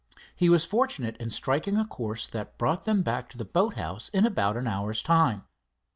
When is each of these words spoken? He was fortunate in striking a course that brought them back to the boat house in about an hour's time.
He 0.35 0.49
was 0.49 0.65
fortunate 0.65 1.15
in 1.17 1.29
striking 1.29 1.77
a 1.77 1.85
course 1.85 2.25
that 2.25 2.57
brought 2.57 2.85
them 2.85 3.03
back 3.03 3.29
to 3.29 3.37
the 3.37 3.45
boat 3.45 3.75
house 3.75 4.09
in 4.09 4.25
about 4.25 4.57
an 4.57 4.65
hour's 4.65 5.03
time. 5.03 5.43